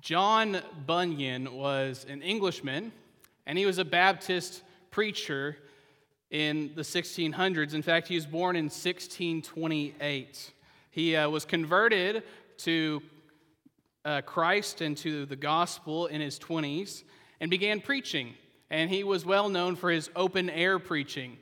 [0.00, 2.92] John Bunyan was an Englishman,
[3.46, 4.62] and he was a Baptist
[4.92, 5.56] preacher
[6.30, 7.74] in the 1600s.
[7.74, 10.52] In fact, he was born in 1628.
[10.92, 12.22] He uh, was converted
[12.58, 13.02] to
[14.04, 17.02] uh, Christ and to the gospel in his 20s
[17.40, 18.34] and began preaching.
[18.70, 21.38] And he was well known for his open air preaching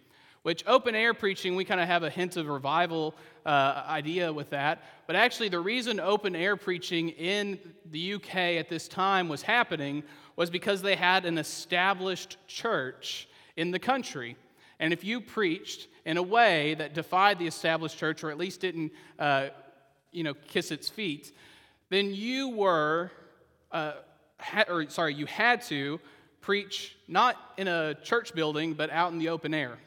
[0.46, 3.16] which open air preaching, we kind of have a hint of revival
[3.46, 4.82] uh, idea with that.
[5.06, 7.58] But actually, the reason open air preaching in
[7.90, 10.02] the UK at this time was happening
[10.34, 14.36] was because they had an established church in the country.
[14.80, 18.60] And if you preached in a way that defied the established church, or at least
[18.60, 19.48] didn't, uh,
[20.10, 21.32] you know, kiss its feet,
[21.88, 23.10] then you were,
[23.70, 23.92] uh,
[24.38, 26.00] ha- or sorry, you had to
[26.40, 29.78] preach not in a church building, but out in the open air.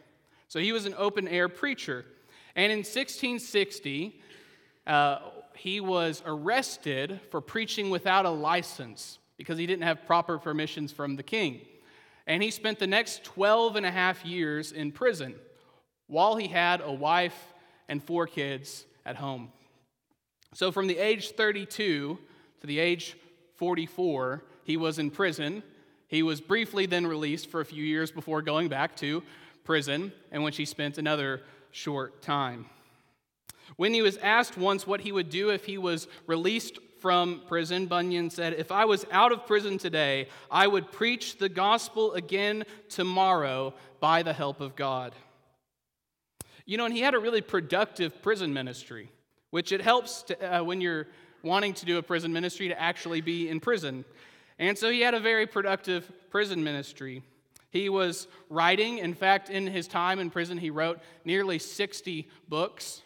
[0.48, 2.06] So he was an open air preacher.
[2.56, 4.20] And in 1660,
[4.88, 5.20] uh,
[5.56, 11.16] he was arrested for preaching without a license because he didn't have proper permissions from
[11.16, 11.62] the king.
[12.28, 15.36] And he spent the next 12 and a half years in prison
[16.08, 17.54] while he had a wife
[17.88, 19.52] and four kids at home.
[20.54, 22.18] So from the age 32
[22.62, 23.16] to the age
[23.56, 25.64] 44, he was in prison.
[26.08, 29.24] He was briefly then released for a few years before going back to
[29.64, 32.66] prison, and when she spent another short time.
[33.76, 37.86] When he was asked once what he would do if he was released from prison,
[37.86, 42.66] Bunyan said, If I was out of prison today, I would preach the gospel again
[42.90, 45.14] tomorrow by the help of God.
[46.66, 49.12] You know, and he had a really productive prison ministry,
[49.50, 51.08] which it helps to, uh, when you're
[51.42, 54.06] wanting to do a prison ministry to actually be in prison.
[54.58, 57.24] And so he had a very productive prison ministry.
[57.72, 58.98] He was writing.
[58.98, 63.02] In fact, in his time in prison, he wrote nearly 60 books.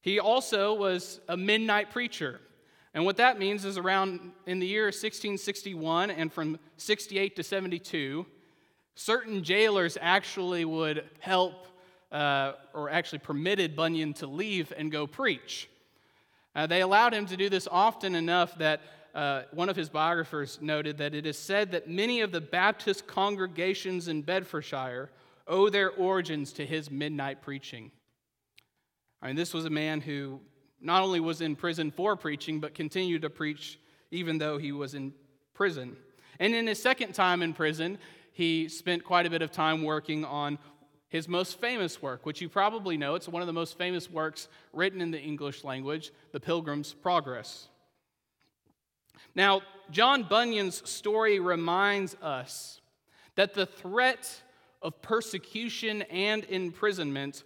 [0.00, 2.40] He also was a midnight preacher.
[2.94, 8.24] And what that means is around in the year 1661 and from 68 to 72,
[8.94, 11.66] certain jailers actually would help
[12.12, 15.68] uh, or actually permitted Bunyan to leave and go preach.
[16.54, 18.80] Uh, they allowed him to do this often enough that
[19.14, 23.06] uh, one of his biographers noted that it is said that many of the Baptist
[23.06, 25.10] congregations in Bedfordshire
[25.46, 27.92] owe their origins to his midnight preaching.
[29.22, 30.40] I mean, this was a man who
[30.80, 33.78] not only was in prison for preaching, but continued to preach
[34.10, 35.12] even though he was in
[35.54, 35.96] prison.
[36.38, 37.98] And in his second time in prison,
[38.32, 40.58] he spent quite a bit of time working on
[41.08, 43.14] his most famous work, which you probably know.
[43.14, 47.68] It's one of the most famous works written in the English language, The Pilgrim's Progress.
[49.34, 52.80] Now, John Bunyan's story reminds us
[53.34, 54.42] that the threat
[54.82, 57.42] of persecution and imprisonment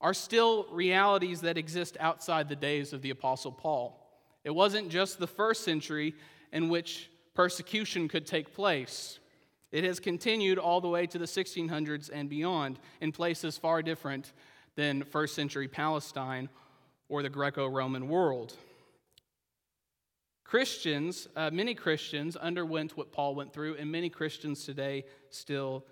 [0.00, 3.98] are still realities that exist outside the days of the Apostle Paul.
[4.44, 6.14] It wasn't just the first century
[6.52, 9.20] in which persecution could take place.
[9.70, 14.32] It has continued all the way to the 1600s and beyond in places far different
[14.74, 16.48] than first century Palestine
[17.08, 18.56] or the Greco Roman world.
[20.52, 25.86] Christians, uh, many Christians underwent what Paul went through, and many Christians today still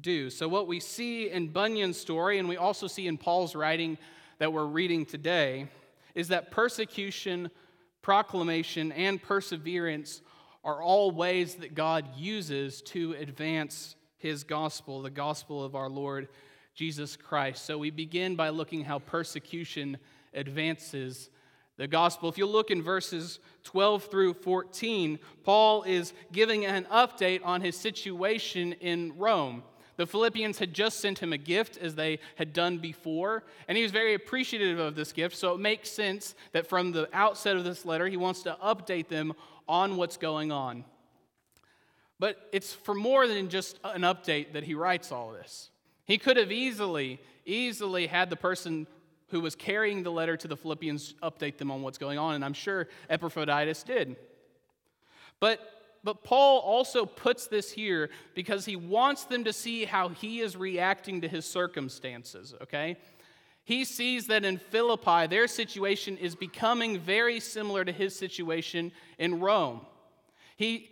[0.00, 0.30] do.
[0.30, 3.98] So, what we see in Bunyan's story, and we also see in Paul's writing
[4.38, 5.68] that we're reading today,
[6.14, 7.50] is that persecution,
[8.00, 10.22] proclamation, and perseverance
[10.64, 16.28] are all ways that God uses to advance his gospel, the gospel of our Lord
[16.74, 17.66] Jesus Christ.
[17.66, 19.98] So, we begin by looking how persecution
[20.32, 21.28] advances
[21.78, 22.28] the gospel.
[22.28, 27.76] If you look in verses 12 through 14, Paul is giving an update on his
[27.76, 29.62] situation in Rome.
[29.96, 33.82] The Philippians had just sent him a gift as they had done before, and he
[33.82, 35.36] was very appreciative of this gift.
[35.36, 39.08] So it makes sense that from the outset of this letter, he wants to update
[39.08, 39.32] them
[39.68, 40.84] on what's going on.
[42.20, 45.70] But it's for more than just an update that he writes all this.
[46.06, 48.86] He could have easily, easily had the person
[49.30, 52.44] who was carrying the letter to the Philippians update them on what's going on, and
[52.44, 54.16] I'm sure Epaphroditus did.
[55.40, 55.60] But,
[56.02, 60.56] but Paul also puts this here because he wants them to see how he is
[60.56, 62.96] reacting to his circumstances, okay?
[63.64, 69.40] He sees that in Philippi, their situation is becoming very similar to his situation in
[69.40, 69.82] Rome.
[70.56, 70.88] He,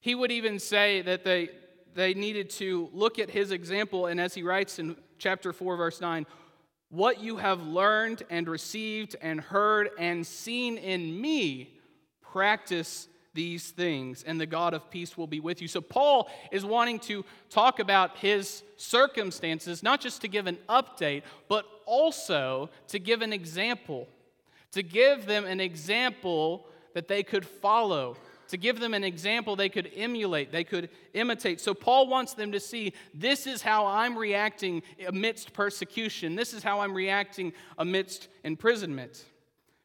[0.00, 1.50] he would even say that they,
[1.94, 6.00] they needed to look at his example, and as he writes in chapter 4, verse
[6.00, 6.26] 9,
[6.96, 11.78] what you have learned and received and heard and seen in me,
[12.22, 15.68] practice these things, and the God of peace will be with you.
[15.68, 21.22] So, Paul is wanting to talk about his circumstances, not just to give an update,
[21.48, 24.08] but also to give an example,
[24.72, 28.16] to give them an example that they could follow.
[28.48, 31.60] To give them an example they could emulate, they could imitate.
[31.60, 36.62] So Paul wants them to see this is how I'm reacting amidst persecution, this is
[36.62, 39.24] how I'm reacting amidst imprisonment.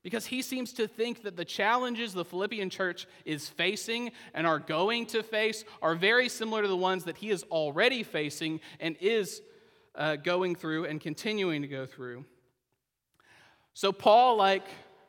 [0.04, 4.58] Because he seems to think that the challenges the Philippian church is facing and are
[4.58, 8.98] going to face are very similar to the ones that he is already facing and
[9.00, 9.44] is
[9.94, 12.26] uh, going through and continuing to go through.
[13.74, 14.66] So, Paul, like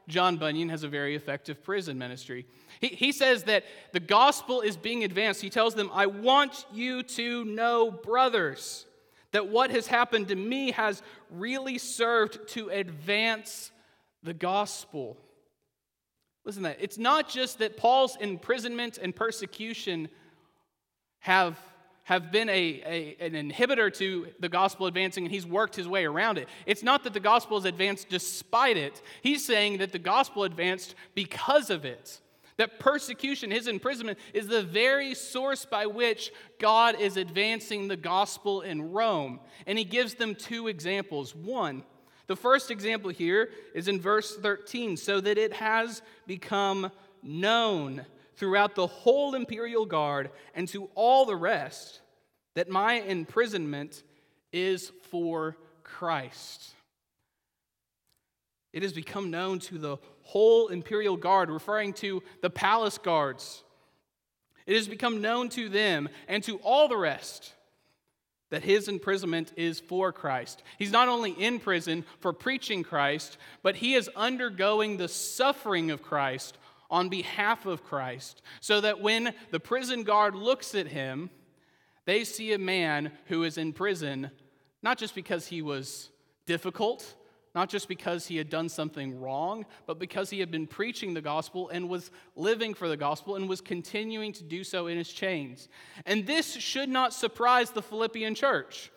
[0.09, 2.47] John Bunyan, has a very effective prison ministry.
[2.81, 5.41] He, he says that the gospel is being advanced.
[5.41, 8.87] He tells them, I want you to know, brothers,
[9.31, 13.71] that what has happened to me has really served to advance
[14.23, 15.17] the gospel.
[16.45, 16.79] Listen to that.
[16.81, 20.09] It's not just that Paul's imprisonment and persecution
[21.21, 21.59] have,
[22.05, 26.05] have been a, a, an inhibitor to the gospel advancing and he's worked his way
[26.05, 26.49] around it.
[26.67, 29.01] It's not that the gospel has advanced despite it.
[29.23, 32.21] He's saying that the gospel advanced because of it.
[32.59, 38.61] That persecution, his imprisonment, is the very source by which God is advancing the gospel
[38.61, 39.41] in Rome.
[39.67, 41.35] And he gives them two examples.
[41.35, 41.83] One,
[42.27, 46.91] the first example here is in verse 13, so that it has become
[47.23, 48.05] known
[48.37, 52.00] throughout the whole imperial guard and to all the rest
[52.55, 54.02] that my imprisonment
[54.52, 56.75] is for Christ.
[58.73, 63.62] It has become known to the whole imperial guard, referring to the palace guards.
[64.67, 67.52] It has become known to them and to all the rest
[68.50, 70.62] that his imprisonment is for Christ.
[70.79, 76.02] He's not only in prison for preaching Christ, but he is undergoing the suffering of
[76.02, 76.58] Christ
[76.93, 81.31] on behalf of Christ, so that when the prison guard looks at him,
[82.05, 84.31] they see a man who is in prison
[84.83, 86.11] not just because he was
[86.47, 87.17] difficult
[87.55, 91.21] not just because he had done something wrong, but because he had been preaching the
[91.21, 95.12] gospel and was living for the gospel and was continuing to do so in his
[95.12, 95.69] chains.
[96.06, 98.91] And this should not surprise the Philippian church.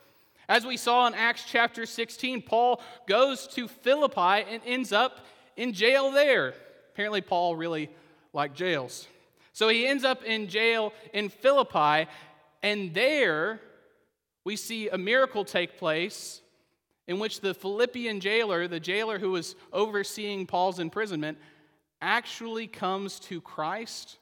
[0.48, 5.26] As we saw in Acts chapter 16, Paul goes to Philippi and ends up
[5.56, 6.54] in jail there.
[6.96, 7.90] Apparently, Paul really
[8.32, 9.06] liked jails.
[9.52, 12.08] So he ends up in jail in Philippi,
[12.62, 13.60] and there
[14.44, 16.40] we see a miracle take place
[17.06, 21.36] in which the Philippian jailer, the jailer who was overseeing Paul's imprisonment,
[22.00, 24.16] actually comes to Christ.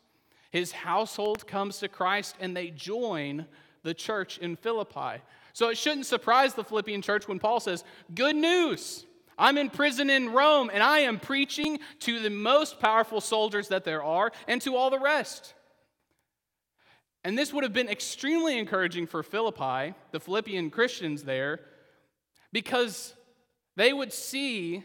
[0.50, 3.46] His household comes to Christ, and they join
[3.84, 5.22] the church in Philippi.
[5.52, 9.06] So it shouldn't surprise the Philippian church when Paul says, Good news!
[9.38, 13.84] I'm in prison in Rome, and I am preaching to the most powerful soldiers that
[13.84, 15.54] there are and to all the rest.
[17.24, 21.60] And this would have been extremely encouraging for Philippi, the Philippian Christians there,
[22.52, 23.14] because
[23.76, 24.84] they would see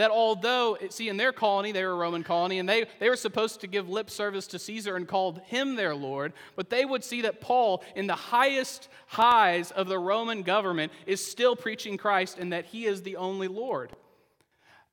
[0.00, 3.16] that although, see, in their colony, they were a Roman colony, and they, they were
[3.16, 7.04] supposed to give lip service to Caesar and called him their Lord, but they would
[7.04, 12.38] see that Paul, in the highest highs of the Roman government, is still preaching Christ
[12.38, 13.92] and that he is the only Lord.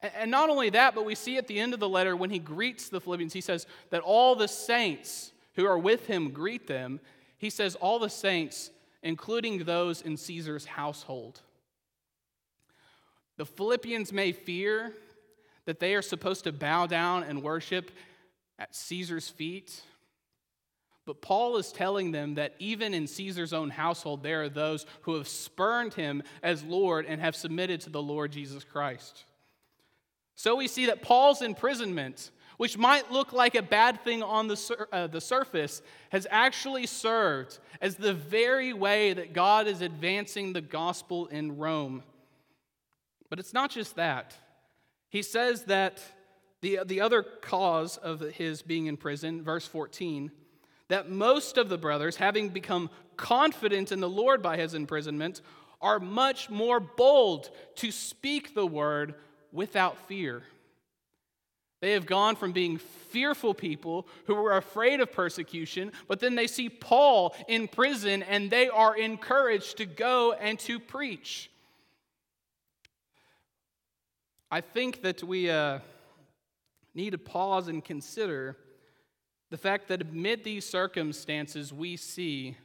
[0.02, 2.40] And not only that, but we see at the end of the letter when he
[2.40, 7.00] greets the Philippians, he says that all the saints who are with him greet them.
[7.38, 8.72] He says, all the saints,
[9.02, 11.42] including those in Caesar's household.
[13.38, 14.94] The Philippians may fear
[15.66, 17.92] that they are supposed to bow down and worship
[18.58, 19.82] at Caesar's feet.
[21.06, 25.16] But Paul is telling them that even in Caesar's own household, there are those who
[25.16, 29.24] have spurned him as Lord and have submitted to the Lord Jesus Christ.
[30.36, 34.58] So we see that Paul's imprisonment, which might look like a bad thing on the,
[34.58, 40.54] sur- uh, the surface, has actually served as the very way that God is advancing
[40.54, 42.04] the gospel in Rome.
[43.30, 44.36] But it's not just that.
[45.10, 46.02] He says that
[46.62, 50.32] the, the other cause of his being in prison, verse 14,
[50.88, 55.42] that most of the brothers, having become confident in the Lord by his imprisonment,
[55.82, 59.16] are much more bold to speak the word
[59.52, 60.44] without fear.
[61.80, 66.48] They have gone from being fearful people who were afraid of persecution, but then they
[66.48, 71.52] see Paul in prison and they are encouraged to go and to preach.
[74.50, 75.80] I think that we uh,
[76.96, 78.56] need to pause and consider
[79.50, 82.56] the fact that amid these circumstances, we see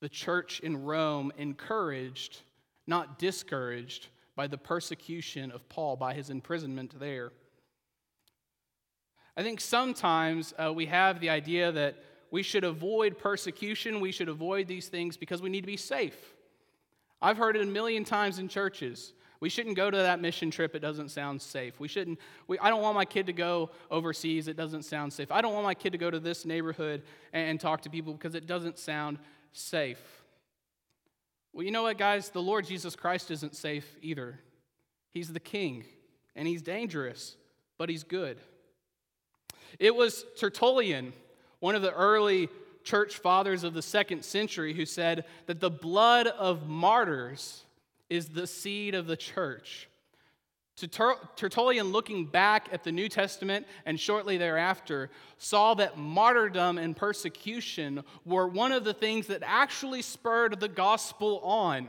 [0.00, 2.40] the church in Rome encouraged,
[2.86, 7.30] not discouraged, by the persecution of Paul, by his imprisonment there.
[9.36, 11.96] I think sometimes uh, we have the idea that
[12.30, 16.34] we should avoid persecution, we should avoid these things because we need to be safe.
[17.22, 19.12] I've heard it a million times in churches.
[19.40, 21.80] We shouldn't go to that mission trip, it doesn't sound safe.
[21.80, 25.32] We shouldn't, we, I don't want my kid to go overseas, it doesn't sound safe.
[25.32, 28.12] I don't want my kid to go to this neighborhood and, and talk to people
[28.12, 29.18] because it doesn't sound
[29.52, 30.00] safe.
[31.54, 32.28] Well, you know what, guys?
[32.28, 34.38] The Lord Jesus Christ isn't safe either.
[35.10, 35.84] He's the king,
[36.36, 37.36] and he's dangerous,
[37.78, 38.38] but he's good.
[39.78, 41.14] It was Tertullian,
[41.60, 42.50] one of the early
[42.84, 47.64] church fathers of the second century, who said that the blood of martyrs
[48.10, 49.88] is the seed of the church.
[50.76, 58.02] Tertullian, looking back at the New Testament and shortly thereafter, saw that martyrdom and persecution
[58.24, 61.88] were one of the things that actually spurred the gospel on.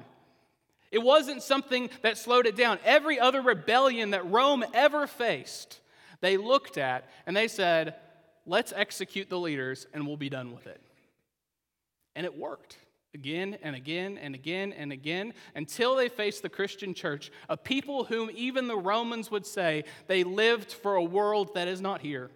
[0.92, 2.80] It wasn't something that slowed it down.
[2.84, 5.80] Every other rebellion that Rome ever faced,
[6.20, 7.96] they looked at and they said,
[8.46, 10.82] let's execute the leaders and we'll be done with it.
[12.14, 12.76] And it worked
[13.14, 18.06] again and again and again and again until they faced the Christian church, a people
[18.06, 22.32] whom even the Romans would say they lived for a world that is not here.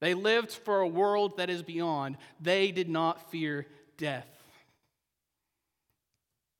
[0.00, 2.16] They lived for a world that is beyond.
[2.40, 4.28] They did not fear death.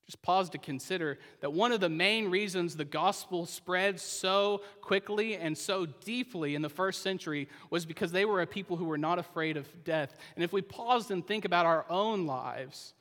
[0.06, 5.36] Just pause to consider that one of the main reasons the gospel spread so quickly
[5.36, 8.96] and so deeply in the first century was because they were a people who were
[8.96, 10.16] not afraid of death.
[10.34, 12.94] And if we paused and think about our own lives,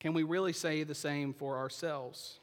[0.00, 2.40] can we really say the same for ourselves?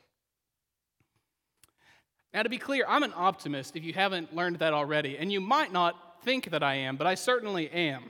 [2.34, 5.42] Now, to be clear, I'm an optimist if you haven't learned that already, and you
[5.42, 8.04] might not think that I am, but I certainly am.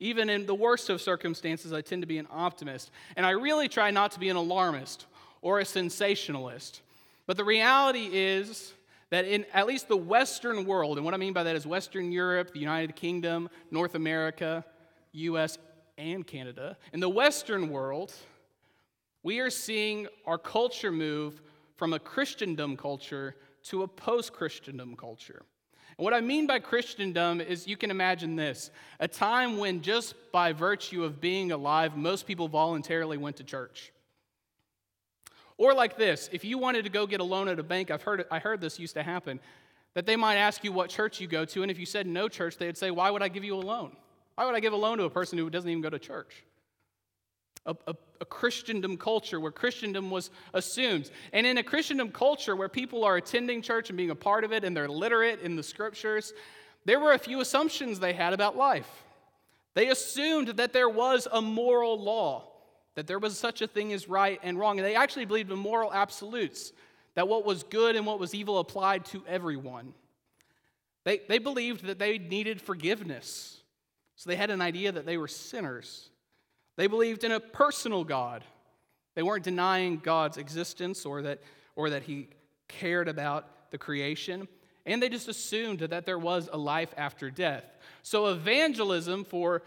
[0.00, 2.90] Even in the worst of circumstances, I tend to be an optimist.
[3.16, 5.06] And I really try not to be an alarmist
[5.42, 6.82] or a sensationalist.
[7.26, 8.72] But the reality is
[9.10, 12.12] that in at least the Western world, and what I mean by that is Western
[12.12, 14.64] Europe, the United Kingdom, North America,
[15.12, 15.58] US,
[15.96, 18.12] and Canada, in the Western world,
[19.22, 21.40] we are seeing our culture move
[21.76, 25.42] from a Christendom culture to a post Christendom culture.
[25.96, 28.70] And what I mean by Christendom is you can imagine this
[29.00, 33.92] a time when, just by virtue of being alive, most people voluntarily went to church.
[35.56, 38.02] Or like this if you wanted to go get a loan at a bank, I've
[38.02, 39.40] heard, I heard this used to happen,
[39.94, 42.28] that they might ask you what church you go to, and if you said no
[42.28, 43.96] church, they'd say, Why would I give you a loan?
[44.36, 46.44] Why would I give a loan to a person who doesn't even go to church?
[47.68, 51.10] A, a, a, Christendom culture where Christendom was assumed.
[51.32, 54.52] And in a Christendom culture where people are attending church and being a part of
[54.52, 56.32] it and they're literate in the scriptures,
[56.84, 59.04] there were a few assumptions they had about life.
[59.74, 62.48] They assumed that there was a moral law,
[62.94, 64.78] that there was such a thing as right and wrong.
[64.78, 66.72] And they actually believed in moral absolutes,
[67.14, 69.92] that what was good and what was evil applied to everyone.
[71.04, 73.60] They, they believed that they needed forgiveness.
[74.16, 76.10] So they had an idea that they were sinners.
[76.78, 78.44] They believed in a personal God.
[79.16, 81.40] They weren't denying God's existence or that,
[81.74, 82.28] or that He
[82.68, 84.46] cared about the creation.
[84.86, 87.64] And they just assumed that there was a life after death.
[88.04, 89.62] So evangelism for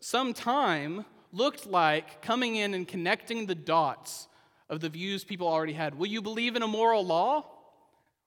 [0.00, 4.28] some time looked like coming in and connecting the dots
[4.68, 5.98] of the views people already had.
[5.98, 7.46] Will you believe in a moral law?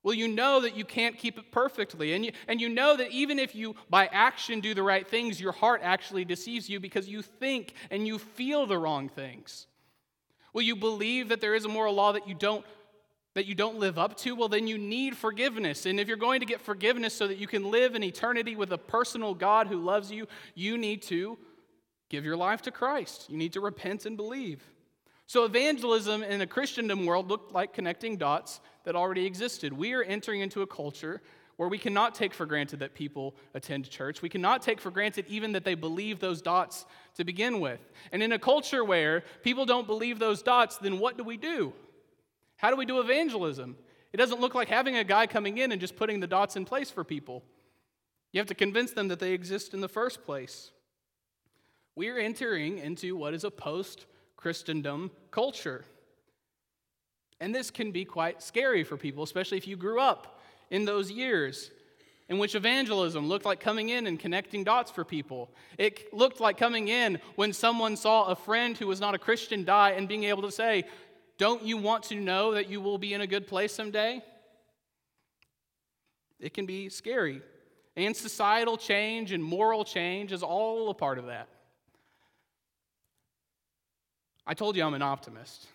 [0.07, 2.13] Well, you know that you can't keep it perfectly.
[2.13, 5.41] And you, and you know that even if you, by action, do the right things,
[5.41, 9.67] your heart actually deceives you because you think and you feel the wrong things.
[10.53, 12.65] Well, you believe that there is a moral law that you don't
[13.33, 15.85] that you don't live up to, well, then you need forgiveness.
[15.85, 18.71] And if you're going to get forgiveness so that you can live in eternity with
[18.71, 21.37] a personal God who loves you, you need to
[22.07, 23.29] give your life to Christ.
[23.29, 24.63] You need to repent and believe.
[25.27, 29.74] So, evangelism in a Christendom world looked like connecting dots that already existed.
[29.74, 31.22] We are entering into a culture
[31.57, 34.22] where we cannot take for granted that people attend church.
[34.22, 37.81] We cannot take for granted even that they believe those dots to begin with.
[38.13, 41.74] And in a culture where people don't believe those dots, then what do we do?
[42.55, 43.75] How do we do evangelism?
[44.13, 46.63] It doesn't look like having a guy coming in and just putting the dots in
[46.63, 47.43] place for people.
[48.31, 50.72] You have to convince them that they exist in the first place.
[51.96, 54.05] We are entering into what is a post
[54.38, 55.84] Christendom culture.
[57.39, 61.12] And this can be quite scary for people, especially if you grew up in those
[61.12, 61.72] years
[62.29, 65.50] in which evangelism looked like coming in and connecting dots for people.
[65.77, 69.63] It looked like coming in when someone saw a friend who was not a Christian
[69.63, 70.86] die and being able to say,
[71.38, 74.22] Don't you want to know that you will be in a good place someday?
[76.39, 77.41] It can be scary.
[77.96, 81.48] And societal change and moral change is all a part of that.
[84.47, 85.67] I told you I'm an optimist.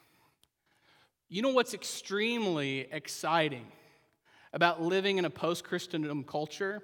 [1.29, 3.67] You know what's extremely exciting
[4.53, 6.83] about living in a post Christendom culture?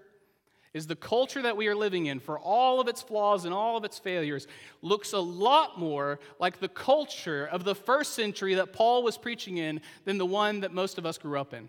[0.75, 3.77] is the culture that we are living in, for all of its flaws and all
[3.77, 4.47] of its failures,
[4.83, 9.57] looks a lot more like the culture of the first century that Paul was preaching
[9.57, 11.69] in than the one that most of us grew up in.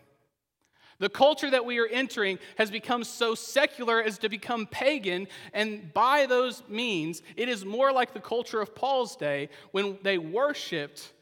[0.99, 5.93] The culture that we are entering has become so secular as to become pagan, and
[5.93, 11.13] by those means, it is more like the culture of Paul's day when they worshiped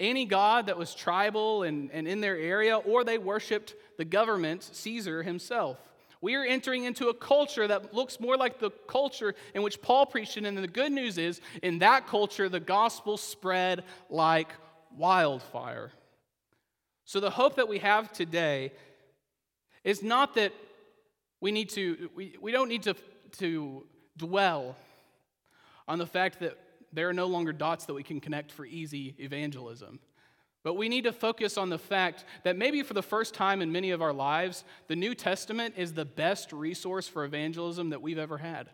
[0.00, 4.62] any god that was tribal and, and in their area, or they worshiped the government,
[4.62, 5.78] Caesar himself.
[6.20, 10.06] We are entering into a culture that looks more like the culture in which Paul
[10.06, 10.36] preached.
[10.36, 14.48] And the good news is, in that culture, the gospel spread like
[14.96, 15.92] wildfire.
[17.04, 18.72] So, the hope that we have today
[19.86, 20.52] is not that
[21.40, 22.94] we need to, we, we don't need to,
[23.38, 23.86] to
[24.18, 24.76] dwell
[25.86, 26.58] on the fact that
[26.92, 30.00] there are no longer dots that we can connect for easy evangelism.
[30.64, 33.70] But we need to focus on the fact that maybe for the first time in
[33.70, 38.18] many of our lives, the New Testament is the best resource for evangelism that we've
[38.18, 38.68] ever had.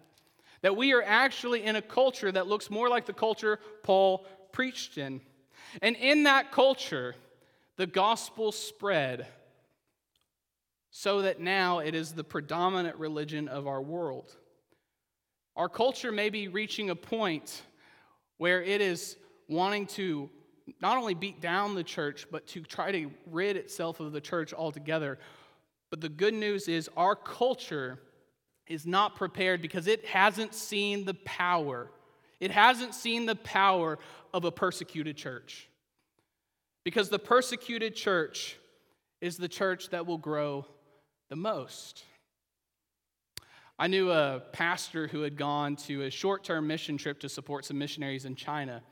[0.63, 4.97] That we are actually in a culture that looks more like the culture Paul preached
[4.97, 5.21] in.
[5.83, 7.15] And in that culture,
[7.77, 9.27] the gospel spread
[11.03, 14.37] so that now it is the predominant religion of our world.
[15.57, 17.63] Our culture may be reaching a point
[18.37, 19.17] where it is
[19.49, 20.31] wanting to
[20.81, 24.55] not only beat down the church, but to try to rid itself of the church
[24.55, 25.19] altogether.
[25.91, 27.99] But the good news is our culture
[28.69, 31.91] is not prepared because it hasn't seen the power.
[32.39, 33.99] It hasn't seen the power
[34.33, 35.69] of a persecuted church.
[36.85, 38.57] Because the persecuted church
[39.21, 40.65] is the church that will grow
[41.33, 42.05] the most.
[43.79, 47.65] I knew a pastor who had gone to a short term mission trip to support
[47.65, 48.83] some missionaries in China.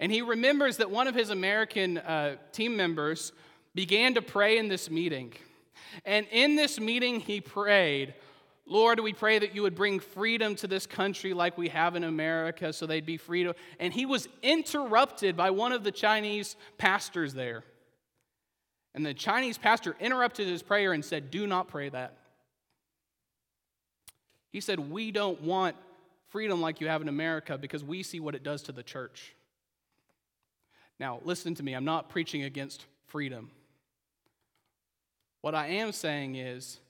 [0.00, 3.30] And he remembers that one of his American uh, team members
[3.76, 5.34] began to pray in this meeting.
[6.04, 8.12] And in this meeting, he prayed,
[8.66, 12.02] Lord, we pray that you would bring freedom to this country like we have in
[12.02, 13.54] America so they'd be free to.
[13.78, 17.62] And he was interrupted by one of the Chinese pastors there.
[18.94, 22.16] And the Chinese pastor interrupted his prayer and said, Do not pray that.
[24.50, 25.76] He said, We don't want
[26.28, 29.34] freedom like you have in America because we see what it does to the church.
[30.98, 33.50] Now, listen to me, I'm not preaching against freedom.
[35.40, 36.80] What I am saying is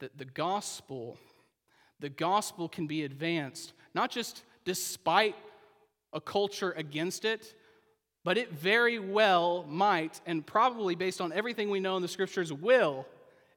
[0.00, 1.16] that the gospel,
[1.98, 5.34] the gospel can be advanced, not just despite
[6.12, 7.54] a culture against it,
[8.28, 12.52] but it very well might, and probably based on everything we know in the scriptures,
[12.52, 13.06] will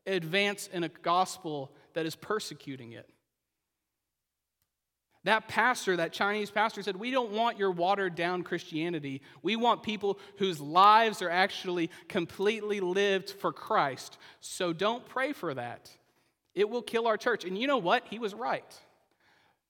[0.07, 3.09] advance in a gospel that is persecuting it.
[5.25, 9.21] That pastor, that Chinese pastor, said, We don't want your watered down Christianity.
[9.43, 14.17] We want people whose lives are actually completely lived for Christ.
[14.39, 15.91] So don't pray for that.
[16.55, 17.43] It will kill our church.
[17.43, 18.05] And you know what?
[18.09, 18.73] He was right.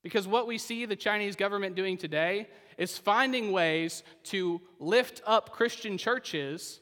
[0.03, 5.51] Because what we see the Chinese government doing today is finding ways to lift up
[5.51, 6.79] Christian churches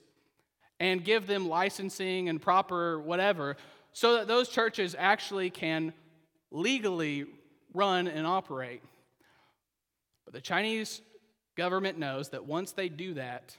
[0.80, 3.58] and give them licensing and proper whatever
[3.92, 5.94] so that those churches actually can
[6.52, 7.26] legally
[7.74, 8.82] run and operate.
[10.26, 11.02] But the Chinese
[11.58, 13.58] government knows that once they do that,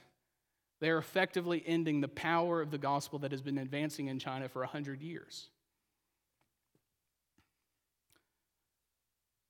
[0.79, 4.61] they're effectively ending the power of the gospel that has been advancing in China for
[4.61, 5.49] 100 years.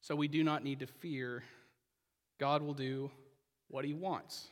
[0.01, 1.43] So we do not need to fear.
[2.39, 3.11] God will do
[3.69, 4.47] what he wants.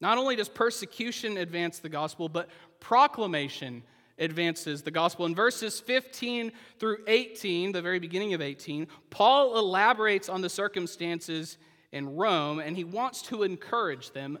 [0.00, 2.48] Not only does persecution advance the gospel, but
[2.80, 3.82] proclamation
[4.18, 5.26] advances the gospel.
[5.26, 11.56] In verses 15 through 18, the very beginning of 18, Paul elaborates on the circumstances
[11.92, 14.38] in Rome and he wants to encourage them,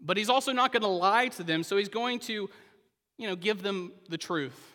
[0.00, 2.48] but he's also not going to lie to them, so he's going to,
[3.18, 4.72] you know, give them the truth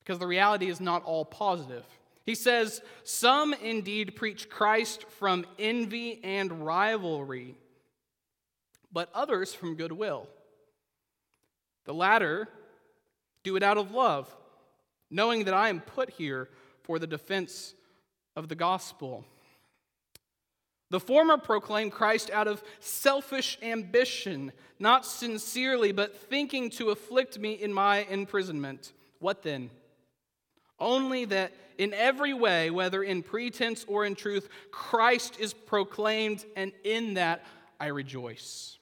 [0.00, 1.84] because the reality is not all positive.
[2.28, 7.54] He says, Some indeed preach Christ from envy and rivalry,
[8.92, 10.28] but others from goodwill.
[11.86, 12.46] The latter
[13.44, 14.28] do it out of love,
[15.10, 16.50] knowing that I am put here
[16.82, 17.72] for the defense
[18.36, 19.24] of the gospel.
[20.90, 27.54] The former proclaim Christ out of selfish ambition, not sincerely, but thinking to afflict me
[27.54, 28.92] in my imprisonment.
[29.18, 29.70] What then?
[30.78, 36.72] Only that in every way, whether in pretense or in truth, Christ is proclaimed, and
[36.84, 37.46] in that
[37.80, 38.78] I rejoice.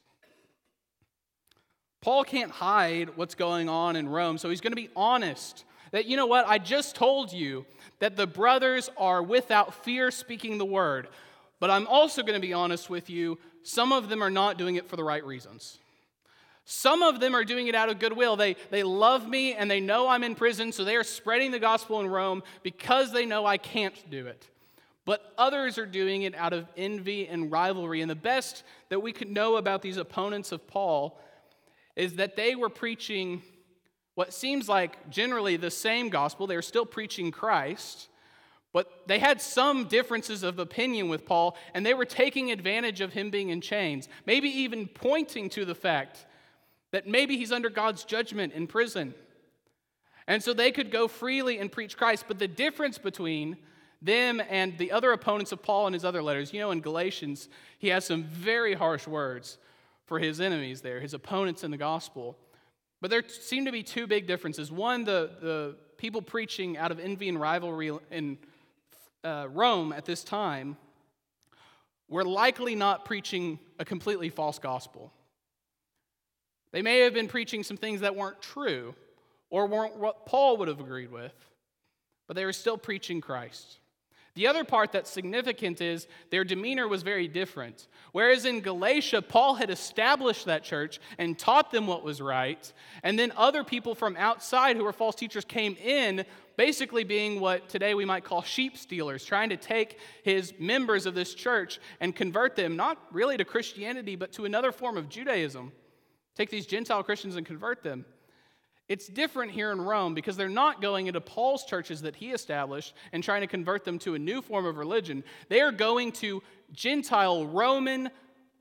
[2.00, 6.06] Paul can't hide what's going on in Rome, so he's going to be honest that,
[6.06, 7.66] you know what, I just told you
[8.00, 11.08] that the brothers are without fear speaking the word,
[11.60, 14.76] but I'm also going to be honest with you, some of them are not doing
[14.76, 15.78] it for the right reasons.
[16.68, 18.34] Some of them are doing it out of goodwill.
[18.34, 21.60] They, they love me and they know I'm in prison, so they are spreading the
[21.60, 24.48] gospel in Rome because they know I can't do it.
[25.04, 28.00] But others are doing it out of envy and rivalry.
[28.00, 31.20] And the best that we could know about these opponents of Paul
[31.94, 33.42] is that they were preaching
[34.16, 36.48] what seems like generally the same gospel.
[36.48, 38.08] They were still preaching Christ,
[38.72, 43.12] but they had some differences of opinion with Paul, and they were taking advantage of
[43.12, 46.26] him being in chains, maybe even pointing to the fact
[46.92, 49.14] that maybe he's under God's judgment in prison.
[50.26, 52.24] And so they could go freely and preach Christ.
[52.28, 53.56] But the difference between
[54.02, 57.48] them and the other opponents of Paul in his other letters, you know, in Galatians,
[57.78, 59.58] he has some very harsh words
[60.04, 62.36] for his enemies there, his opponents in the gospel.
[63.00, 64.70] But there seem to be two big differences.
[64.70, 68.38] One, the, the people preaching out of envy and rivalry in
[69.24, 70.76] uh, Rome at this time
[72.08, 75.12] were likely not preaching a completely false gospel.
[76.76, 78.94] They may have been preaching some things that weren't true
[79.48, 81.32] or weren't what Paul would have agreed with,
[82.26, 83.78] but they were still preaching Christ.
[84.34, 87.88] The other part that's significant is their demeanor was very different.
[88.12, 92.70] Whereas in Galatia, Paul had established that church and taught them what was right,
[93.02, 96.26] and then other people from outside who were false teachers came in,
[96.58, 101.14] basically being what today we might call sheep stealers, trying to take his members of
[101.14, 105.72] this church and convert them not really to Christianity, but to another form of Judaism.
[106.36, 108.04] Take these Gentile Christians and convert them.
[108.88, 112.94] It's different here in Rome because they're not going into Paul's churches that he established
[113.12, 115.24] and trying to convert them to a new form of religion.
[115.48, 118.10] They are going to Gentile Roman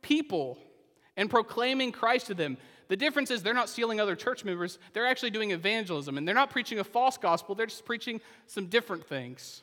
[0.02, 0.58] people
[1.16, 2.58] and proclaiming Christ to them.
[2.88, 6.18] The difference is they're not stealing other church members, they're actually doing evangelism.
[6.18, 9.62] And they're not preaching a false gospel, they're just preaching some different things.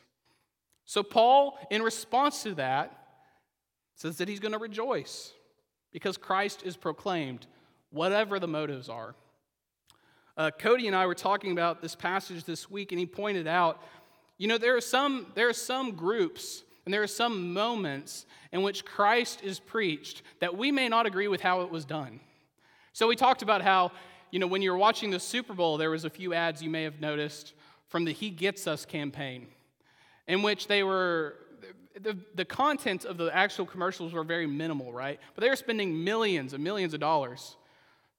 [0.85, 2.99] So, Paul, in response to that,
[3.95, 5.33] says that he's going to rejoice
[5.93, 7.47] because Christ is proclaimed
[7.93, 9.15] whatever the motives are.
[10.37, 13.83] Uh, Cody and I were talking about this passage this week, and he pointed out,
[14.39, 18.63] you know, there are some there are some groups and there are some moments in
[18.63, 22.19] which Christ is preached that we may not agree with how it was done.
[22.93, 23.93] So we talked about how,
[24.31, 26.83] you know, when you're watching the Super Bowl, there was a few ads you may
[26.83, 27.55] have noticed
[27.89, 29.47] from the He Gets Us campaign,
[30.27, 31.37] in which they were
[32.01, 35.21] the, the content of the actual commercials were very minimal, right?
[35.35, 37.57] But they were spending millions and millions of dollars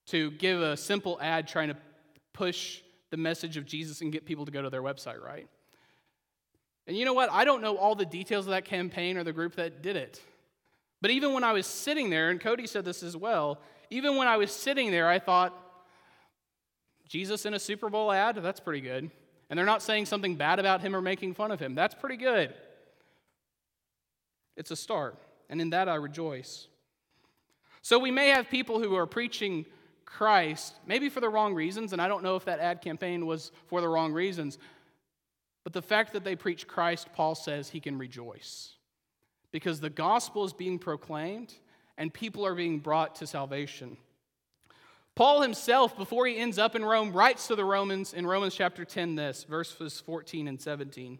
[0.08, 1.78] to give a simple ad trying to
[2.34, 5.48] push the message of Jesus and get people to go to their website, right?
[6.88, 7.32] And you know what?
[7.32, 10.22] I don't know all the details of that campaign or the group that did it.
[11.02, 14.28] But even when I was sitting there, and Cody said this as well, even when
[14.28, 15.54] I was sitting there, I thought,
[17.08, 18.38] Jesus in a Super Bowl ad?
[18.38, 19.12] That's pretty good.
[19.50, 21.76] And they're not saying something bad about him or making fun of him.
[21.76, 22.54] That's pretty good.
[24.58, 25.18] It's a start.
[25.50, 26.68] And in that I rejoice.
[27.82, 29.66] So we may have people who are preaching
[30.18, 33.52] Christ, maybe for the wrong reasons, and I don't know if that ad campaign was
[33.66, 34.60] for the wrong reasons,
[35.64, 38.74] but the fact that they preach Christ, Paul says he can rejoice
[39.52, 41.54] because the gospel is being proclaimed
[41.98, 43.98] and people are being brought to salvation.
[45.16, 48.86] Paul himself, before he ends up in Rome, writes to the Romans in Romans chapter
[48.86, 51.20] 10 this, verses 14 and 17.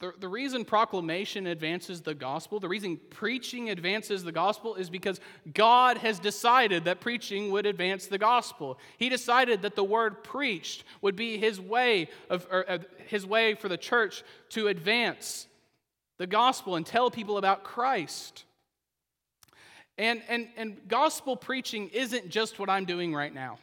[0.00, 5.18] The, the reason proclamation advances the gospel, the reason preaching advances the gospel is because
[5.52, 8.78] God has decided that preaching would advance the gospel.
[8.96, 13.68] He decided that the word preached would be his way of uh, his way for
[13.68, 15.48] the church to advance
[16.18, 18.44] the gospel and tell people about Christ.
[19.96, 23.58] And, and, and gospel preaching isn't just what I'm doing right now.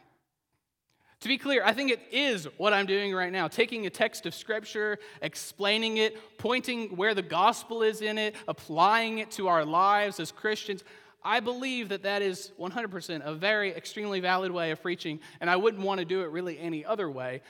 [1.26, 4.28] To be clear, I think it is what I'm doing right now taking a text
[4.28, 9.66] of Scripture, explaining it, pointing where the gospel is in it, applying it to our
[9.66, 10.84] lives as Christians.
[11.24, 15.56] I believe that that is 100% a very extremely valid way of preaching, and I
[15.56, 17.42] wouldn't want to do it really any other way.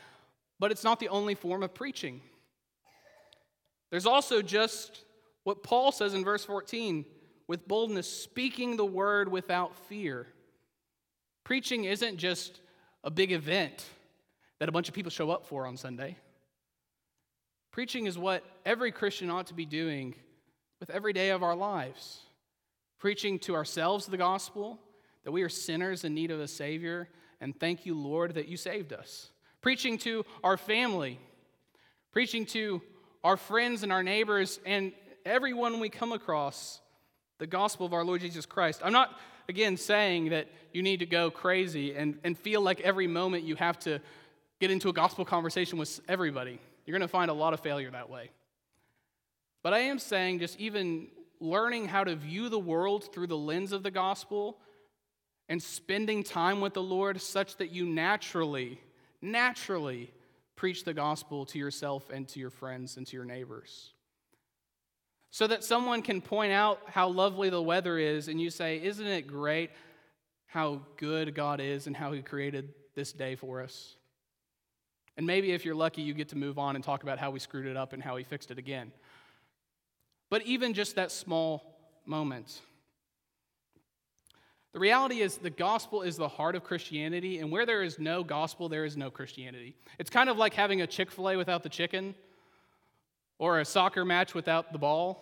[0.58, 2.22] But it's not the only form of preaching.
[3.92, 5.04] There's also just
[5.44, 7.04] what Paul says in verse 14
[7.50, 10.28] with boldness, speaking the word without fear.
[11.44, 12.62] Preaching isn't just
[13.06, 13.86] a big event
[14.60, 16.18] that a bunch of people show up for on Sunday.
[17.72, 20.16] Preaching is what every Christian ought to be doing
[20.80, 22.20] with every day of our lives.
[22.98, 24.80] Preaching to ourselves the gospel,
[25.24, 27.08] that we are sinners in need of a Savior,
[27.40, 29.30] and thank you, Lord, that you saved us.
[29.62, 31.20] Preaching to our family,
[32.12, 32.82] preaching to
[33.24, 34.94] our friends and our neighbors, and
[35.26, 36.80] everyone we come across
[37.40, 38.82] the gospel of our Lord Jesus Christ.
[38.84, 43.08] I'm not, again, saying that you need to go crazy and, and feel like every
[43.08, 44.00] moment you have to
[44.60, 46.60] get into a gospel conversation with everybody.
[46.86, 48.30] You're going to find a lot of failure that way.
[49.64, 51.08] But I am saying just even
[51.40, 54.58] learning how to view the world through the lens of the gospel
[55.50, 58.80] and spending time with the Lord such that you naturally,
[59.22, 60.12] naturally
[60.56, 63.95] preach the gospel to yourself and to your friends and to your neighbors.
[65.36, 69.06] So that someone can point out how lovely the weather is, and you say, Isn't
[69.06, 69.70] it great
[70.46, 73.98] how good God is and how He created this day for us?
[75.18, 77.40] And maybe if you're lucky, you get to move on and talk about how we
[77.40, 78.94] screwed it up and how He fixed it again.
[80.30, 82.62] But even just that small moment.
[84.72, 88.24] The reality is, the gospel is the heart of Christianity, and where there is no
[88.24, 89.76] gospel, there is no Christianity.
[90.00, 92.16] It's kind of like having a Chick fil A without the chicken
[93.38, 95.22] or a soccer match without the ball.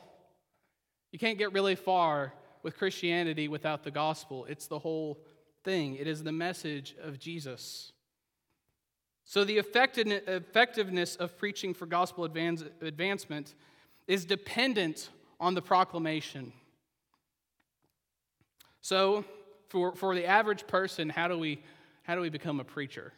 [1.12, 4.46] You can't get really far with Christianity without the gospel.
[4.46, 5.20] It's the whole
[5.64, 7.94] thing, it is the message of Jesus.
[9.26, 13.54] So, the effectiveness of preaching for gospel advancement
[14.06, 16.52] is dependent on the proclamation.
[18.82, 19.24] So,
[19.70, 21.64] for, for the average person, how do, we,
[22.04, 23.14] how do we become a preacher?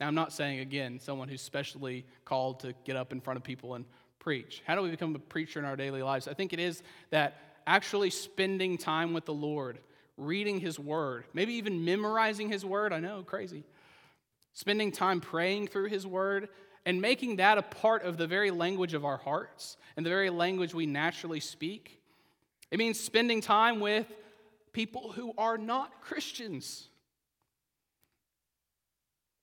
[0.00, 3.44] Now, I'm not saying, again, someone who's specially called to get up in front of
[3.44, 3.84] people and
[4.22, 4.62] preach.
[4.64, 6.28] How do we become a preacher in our daily lives?
[6.28, 9.80] I think it is that actually spending time with the Lord,
[10.16, 12.92] reading His Word, maybe even memorizing His Word.
[12.92, 13.64] I know, crazy.
[14.52, 16.48] Spending time praying through His Word
[16.86, 20.30] and making that a part of the very language of our hearts and the very
[20.30, 22.00] language we naturally speak.
[22.70, 24.06] It means spending time with
[24.72, 26.88] people who are not Christians.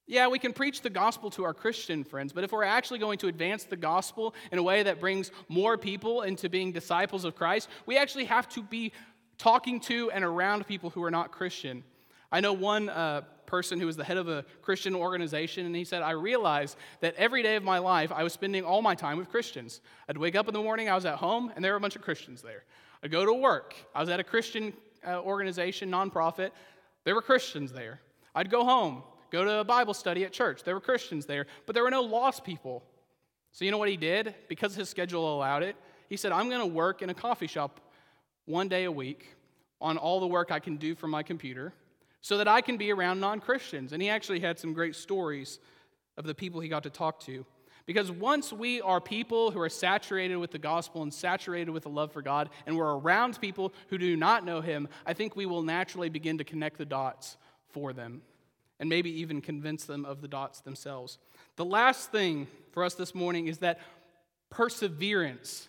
[0.10, 3.20] Yeah, we can preach the gospel to our Christian friends, but if we're actually going
[3.20, 7.36] to advance the gospel in a way that brings more people into being disciples of
[7.36, 8.92] Christ, we actually have to be
[9.38, 11.84] talking to and around people who are not Christian.
[12.32, 15.84] I know one uh, person who was the head of a Christian organization, and he
[15.84, 19.20] said, I realized that every day of my life I was spending all my time
[19.20, 19.80] with Christians.
[20.10, 21.96] I'd wake up in the morning, I was at home, and there were a bunch
[21.96, 22.64] of Christians there.
[23.04, 24.74] I'd go to work, I was at a Christian
[25.06, 26.50] uh, organization, nonprofit,
[27.04, 28.02] there were Christians there.
[28.34, 30.64] I'd go home, go to a Bible study at church.
[30.64, 32.84] There were Christians there, but there were no lost people.
[33.52, 34.36] So, you know what he did?
[34.48, 35.76] Because his schedule allowed it,
[36.08, 37.80] he said, I'm going to work in a coffee shop
[38.46, 39.36] one day a week
[39.82, 41.74] on all the work I can do from my computer
[42.22, 43.94] so that I can be around non Christians.
[43.94, 45.60] And he actually had some great stories
[46.18, 47.46] of the people he got to talk to.
[47.86, 51.90] Because once we are people who are saturated with the gospel and saturated with the
[51.90, 55.48] love for God, and we're around people who do not know Him, I think we
[55.48, 57.38] will naturally begin to connect the dots
[57.72, 58.22] for them
[58.80, 61.18] and maybe even convince them of the dots themselves.
[61.58, 63.80] The last thing for us this morning is that
[64.50, 65.68] perseverance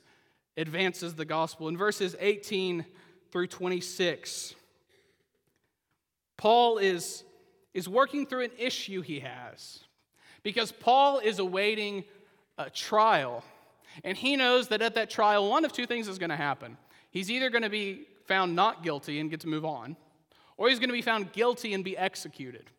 [0.57, 1.68] advances the gospel.
[1.68, 2.85] In verses 18
[3.33, 4.55] through 26,
[6.37, 7.25] Paul is,
[7.75, 9.81] is working through an issue he has
[10.42, 12.05] because Paul is awaiting
[12.59, 13.44] a trial.
[14.05, 16.77] And he knows that at that trial, one of two things is going to happen.
[17.11, 19.96] He's either going to be found not guilty and get to move on,
[20.57, 22.70] or he's going to be found guilty and be executed.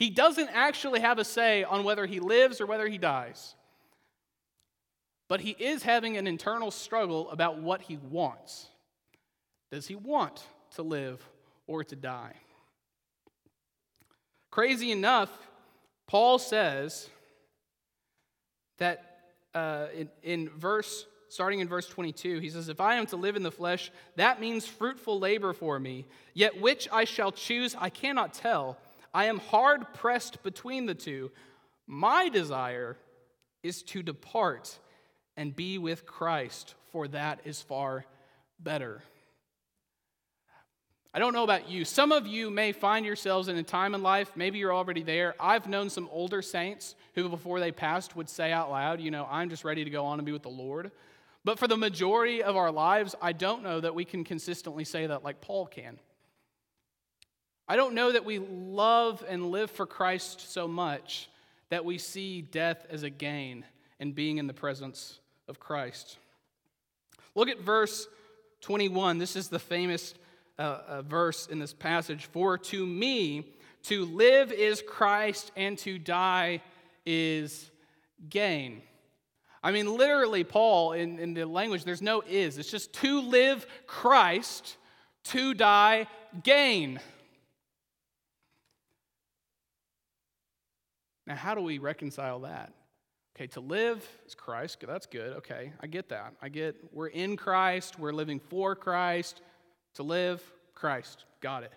[0.00, 3.54] He doesn't actually have a say on whether he lives or whether he dies.
[5.28, 8.68] But he is having an internal struggle about what he wants.
[9.70, 10.42] Does he want
[10.76, 11.22] to live
[11.66, 12.32] or to die?
[14.50, 15.30] Crazy enough,
[16.06, 17.10] Paul says
[18.78, 19.18] that
[19.54, 23.36] uh, in, in verse, starting in verse 22, he says, If I am to live
[23.36, 26.06] in the flesh, that means fruitful labor for me.
[26.32, 28.78] Yet which I shall choose, I cannot tell.
[29.12, 31.30] I am hard pressed between the two.
[31.86, 32.96] My desire
[33.62, 34.78] is to depart
[35.36, 38.04] and be with Christ, for that is far
[38.58, 39.02] better.
[41.12, 41.84] I don't know about you.
[41.84, 45.34] Some of you may find yourselves in a time in life, maybe you're already there.
[45.40, 49.26] I've known some older saints who, before they passed, would say out loud, You know,
[49.28, 50.92] I'm just ready to go on and be with the Lord.
[51.44, 55.06] But for the majority of our lives, I don't know that we can consistently say
[55.06, 55.98] that like Paul can.
[57.70, 61.30] I don't know that we love and live for Christ so much
[61.68, 63.64] that we see death as a gain
[64.00, 66.18] and being in the presence of Christ.
[67.36, 68.08] Look at verse
[68.62, 69.18] 21.
[69.18, 70.14] This is the famous
[70.58, 72.24] uh, uh, verse in this passage.
[72.24, 73.52] For to me,
[73.84, 76.62] to live is Christ, and to die
[77.06, 77.70] is
[78.28, 78.82] gain.
[79.62, 82.58] I mean, literally, Paul, in, in the language, there's no is.
[82.58, 84.76] It's just to live Christ,
[85.26, 86.08] to die
[86.42, 86.98] gain.
[91.30, 92.72] Now, how do we reconcile that?
[93.36, 94.82] Okay, to live is Christ.
[94.84, 95.36] That's good.
[95.36, 96.34] Okay, I get that.
[96.42, 99.40] I get we're in Christ, we're living for Christ.
[99.94, 100.42] To live,
[100.74, 101.26] Christ.
[101.40, 101.72] Got it.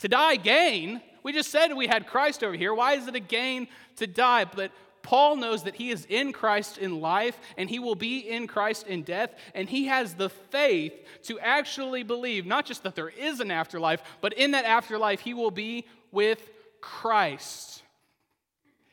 [0.00, 1.00] To die, gain.
[1.22, 2.74] We just said we had Christ over here.
[2.74, 4.46] Why is it a gain to die?
[4.46, 8.48] But Paul knows that he is in Christ in life and he will be in
[8.48, 13.10] Christ in death, and he has the faith to actually believe not just that there
[13.10, 17.84] is an afterlife, but in that afterlife he will be with Christ.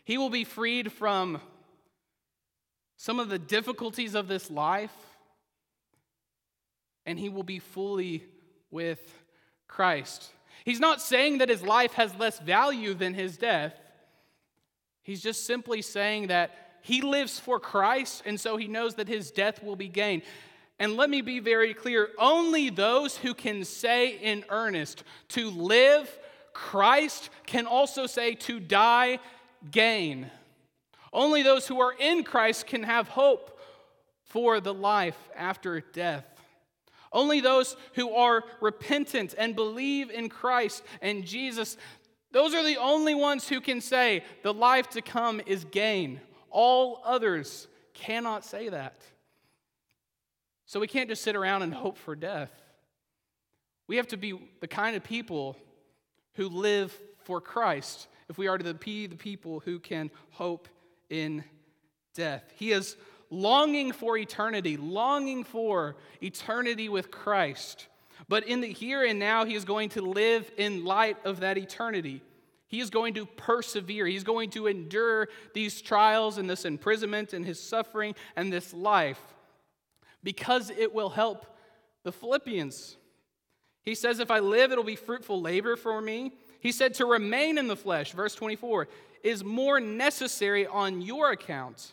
[0.06, 1.42] He will be freed from
[2.96, 4.96] some of the difficulties of this life,
[7.06, 8.24] and he will be fully
[8.72, 9.14] with
[9.68, 10.32] Christ.
[10.64, 13.74] He's not saying that his life has less value than his death.
[15.02, 19.32] He's just simply saying that he lives for Christ, and so he knows that his
[19.32, 20.22] death will be gain.
[20.78, 26.20] And let me be very clear only those who can say in earnest, to live
[26.54, 29.20] Christ, can also say to die
[29.72, 30.30] gain.
[31.14, 33.60] Only those who are in Christ can have hope
[34.24, 36.26] for the life after death.
[37.12, 41.78] Only those who are repentant and believe in Christ and Jesus,
[42.32, 46.20] those are the only ones who can say the life to come is gain.
[46.50, 48.98] All others cannot say that.
[50.66, 52.52] So we can't just sit around and hope for death.
[53.88, 55.56] We have to be the kind of people
[56.34, 60.68] who live for Christ if we are to be the people who can hope
[61.10, 61.44] in
[62.14, 62.44] death.
[62.56, 62.98] He is
[63.30, 67.88] longing for eternity, longing for eternity with Christ.
[68.28, 71.58] But in the here and now, he is going to live in light of that
[71.58, 72.22] eternity.
[72.68, 74.08] He is going to persevere.
[74.08, 79.22] He's going to endure these trials and this imprisonment and his suffering and this life
[80.24, 81.46] because it will help
[82.04, 82.98] the Philippians.
[83.84, 86.34] He says, If I live, it'll be fruitful labor for me.
[86.66, 88.88] He said, To remain in the flesh, verse 24,
[89.22, 91.92] is more necessary on your account.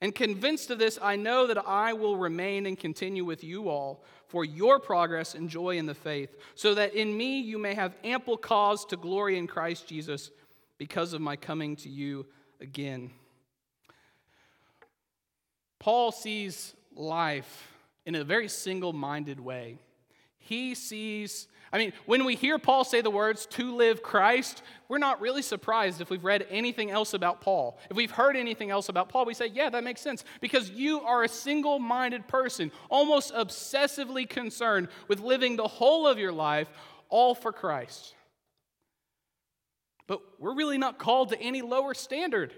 [0.00, 4.04] And convinced of this, I know that I will remain and continue with you all
[4.28, 7.96] for your progress and joy in the faith, so that in me you may have
[8.04, 10.30] ample cause to glory in Christ Jesus
[10.78, 12.26] because of my coming to you
[12.60, 13.10] again.
[15.80, 17.72] Paul sees life
[18.06, 19.78] in a very single minded way.
[20.38, 24.98] He sees I mean, when we hear Paul say the words to live Christ, we're
[24.98, 27.80] not really surprised if we've read anything else about Paul.
[27.90, 31.00] If we've heard anything else about Paul, we say, yeah, that makes sense because you
[31.00, 36.68] are a single minded person, almost obsessively concerned with living the whole of your life
[37.08, 38.14] all for Christ.
[40.06, 42.54] But we're really not called to any lower standard.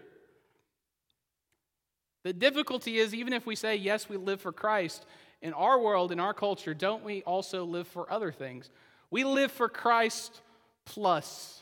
[2.22, 5.06] The difficulty is, even if we say, yes, we live for Christ,
[5.40, 8.68] in our world, in our culture, don't we also live for other things?
[9.10, 10.40] We live for Christ
[10.84, 11.60] plus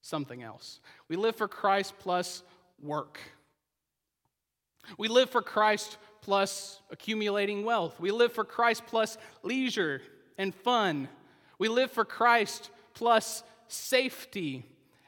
[0.00, 0.80] something else.
[1.08, 2.42] We live for Christ plus
[2.82, 3.18] work.
[4.98, 7.98] We live for Christ plus accumulating wealth.
[8.00, 10.02] We live for Christ plus leisure
[10.38, 11.08] and fun.
[11.58, 14.66] We live for Christ plus safety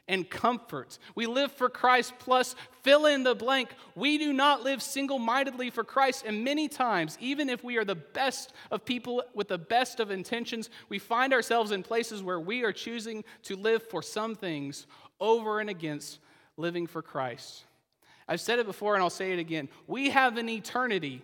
[0.08, 0.98] and comfort.
[1.14, 3.70] We live for Christ plus fill in the blank.
[3.94, 6.24] We do not live single mindedly for Christ.
[6.26, 10.10] And many times, even if we are the best of people with the best of
[10.10, 14.86] intentions, we find ourselves in places where we are choosing to live for some things
[15.20, 16.18] over and against
[16.56, 17.64] living for Christ.
[18.28, 19.68] I've said it before and I'll say it again.
[19.86, 21.22] We have an eternity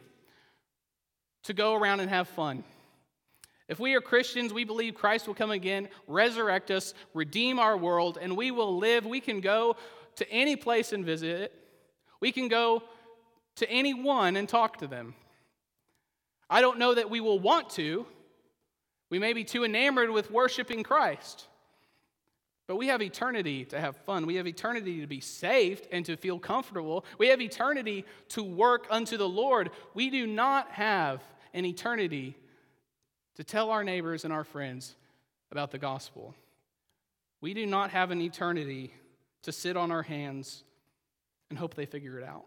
[1.45, 2.65] to go around and have fun.
[3.71, 8.19] If we are Christians, we believe Christ will come again, resurrect us, redeem our world,
[8.21, 9.07] and we will live.
[9.07, 9.77] We can go
[10.17, 11.55] to any place and visit it.
[12.19, 12.83] We can go
[13.55, 15.15] to anyone and talk to them.
[16.51, 18.07] I don't know that we will want to.
[19.09, 21.47] We may be too enamored with worshiping Christ.
[22.67, 24.27] But we have eternity to have fun.
[24.27, 27.05] We have eternity to be saved and to feel comfortable.
[27.19, 29.71] We have eternity to work unto the Lord.
[29.95, 31.23] We do not have
[31.55, 32.37] an eternity
[33.41, 34.95] to tell our neighbors and our friends
[35.51, 36.35] about the gospel.
[37.41, 38.93] We do not have an eternity
[39.45, 40.63] to sit on our hands
[41.49, 42.45] and hope they figure it out.